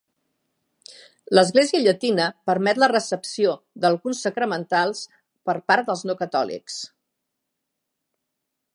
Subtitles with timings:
[1.37, 3.53] L'Església Llatina permet la recepció
[3.85, 5.05] d'alguns sacramentals
[5.51, 6.83] per part dels no catòlics.